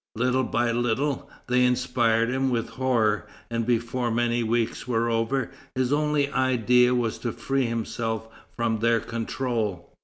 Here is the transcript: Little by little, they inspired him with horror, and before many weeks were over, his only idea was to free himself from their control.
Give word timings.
Little 0.15 0.43
by 0.45 0.71
little, 0.71 1.29
they 1.45 1.63
inspired 1.63 2.31
him 2.31 2.49
with 2.49 2.69
horror, 2.69 3.27
and 3.51 3.67
before 3.67 4.09
many 4.09 4.41
weeks 4.41 4.87
were 4.87 5.11
over, 5.11 5.51
his 5.75 5.93
only 5.93 6.27
idea 6.31 6.95
was 6.95 7.19
to 7.19 7.31
free 7.31 7.67
himself 7.67 8.27
from 8.57 8.79
their 8.79 8.99
control. 8.99 9.95